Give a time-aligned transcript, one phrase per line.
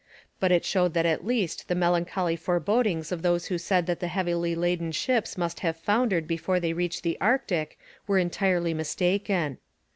[0.39, 4.07] But it showed that at least the melancholy forebodings of those who said that the
[4.07, 7.77] heavily laden ships must have foundered before they reached the Arctic
[8.07, 9.59] were entirely mistaken.